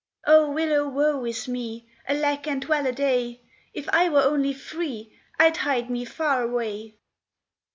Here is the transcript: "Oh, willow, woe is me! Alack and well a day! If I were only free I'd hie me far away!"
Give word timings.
"Oh, 0.25 0.49
willow, 0.49 0.87
woe 0.87 1.23
is 1.25 1.47
me! 1.47 1.87
Alack 2.07 2.47
and 2.47 2.65
well 2.65 2.87
a 2.87 2.91
day! 2.91 3.41
If 3.71 3.87
I 3.89 4.09
were 4.09 4.23
only 4.23 4.51
free 4.51 5.15
I'd 5.39 5.57
hie 5.57 5.83
me 5.89 6.05
far 6.05 6.41
away!" 6.41 6.95